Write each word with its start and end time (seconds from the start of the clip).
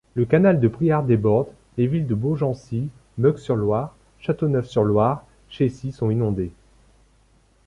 Le 0.15 0.25
canal 0.25 0.59
de 0.59 0.67
Briare 0.67 1.03
déborde, 1.03 1.49
les 1.77 1.85
villes 1.85 2.07
de 2.07 2.15
Beaugency, 2.15 2.89
Meung-sur-Loire, 3.19 3.95
Châteauneuf-sur-Loire, 4.19 5.23
Chécy 5.47 5.91
sont 5.91 6.09
inondées. 6.09 6.51